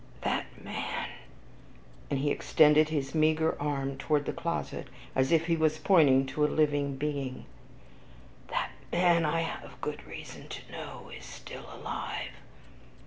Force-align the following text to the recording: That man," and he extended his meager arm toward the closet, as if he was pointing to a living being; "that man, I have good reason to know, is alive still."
That 0.21 0.47
man," 0.65 1.09
and 2.09 2.17
he 2.17 2.31
extended 2.31 2.89
his 2.89 3.13
meager 3.13 3.55
arm 3.61 3.99
toward 3.99 4.25
the 4.25 4.33
closet, 4.33 4.87
as 5.15 5.31
if 5.31 5.45
he 5.45 5.55
was 5.55 5.77
pointing 5.77 6.25
to 6.25 6.43
a 6.43 6.47
living 6.49 6.95
being; 6.97 7.45
"that 8.47 8.71
man, 8.91 9.25
I 9.25 9.41
have 9.41 9.79
good 9.79 10.03
reason 10.07 10.47
to 10.47 10.71
know, 10.71 11.11
is 11.15 11.43
alive 11.53 12.31
still." 12.31 12.39